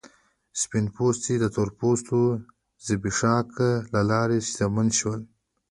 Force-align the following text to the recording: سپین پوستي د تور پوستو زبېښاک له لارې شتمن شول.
سپین 0.61 0.85
پوستي 0.95 1.35
د 1.39 1.45
تور 1.55 1.69
پوستو 1.77 2.21
زبېښاک 2.85 3.49
له 3.93 4.01
لارې 4.11 4.37
شتمن 4.47 4.87
شول. 4.99 5.21